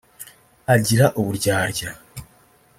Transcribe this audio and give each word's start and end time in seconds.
Agira 0.73 1.05
uburyarya 1.19 1.91